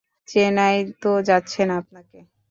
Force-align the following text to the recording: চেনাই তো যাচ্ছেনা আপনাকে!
চেনাই 0.27 0.77
তো 1.01 1.11
যাচ্ছেনা 1.27 1.73
আপনাকে! 1.81 2.19